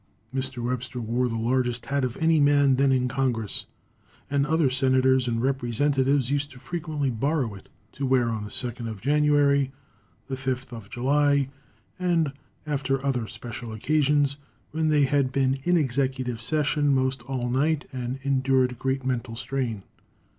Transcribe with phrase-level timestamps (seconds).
[0.33, 0.63] Mr.
[0.63, 3.67] Webster wore the largest hat of any man then in Congress,
[4.31, 8.87] and other senators and representatives used to frequently borrow it to wear on the 2nd
[8.89, 9.71] of January,
[10.25, 11.49] the 5th of July,
[11.99, 12.33] and
[12.65, 14.37] after other special occasions,
[14.71, 19.83] when they had been in executive session most all night and endured great mental strain.